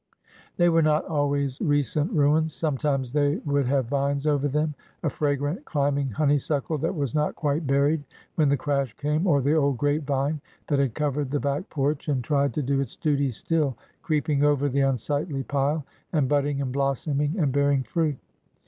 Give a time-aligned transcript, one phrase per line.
[0.57, 2.55] They were not always recent ruins.
[2.55, 7.35] Sometimes they would have vines over them— a fragrant climbing honey suckle that was not
[7.35, 8.03] quite buried
[8.33, 12.07] when the crash came, or the old grape vine that had covered the back porch
[12.07, 16.71] and tried to do its duty still, creeping over the unsightly pile, and budding and
[16.71, 18.17] blossoming and bearing fruit.